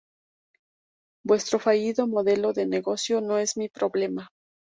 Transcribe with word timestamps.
vuestro 1.23 1.59
fallido 1.59 2.07
modelo 2.07 2.53
de 2.53 2.65
negocio 2.65 3.21
no 3.21 3.37
es 3.37 3.55
mi 3.55 3.69
problema 3.69 4.29